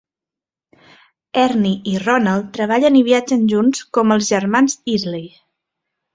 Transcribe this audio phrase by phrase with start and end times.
[1.41, 5.31] Ernie i Ronald treballen i viatgen junts com els Germans Isley.